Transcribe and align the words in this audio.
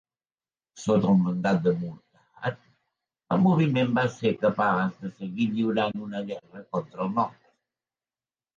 Sota 0.83 1.09
el 1.11 1.19
mandat 1.25 1.59
de 1.67 1.73
Muortat, 1.81 2.57
el 3.35 3.43
moviment 3.45 3.93
va 3.99 4.07
ser 4.15 4.33
capaç 4.47 4.97
de 5.05 5.13
seguir 5.15 5.49
lliurant 5.53 6.05
una 6.09 6.25
guerra 6.33 6.67
contra 6.75 7.07
el 7.09 7.17
nord. 7.23 7.41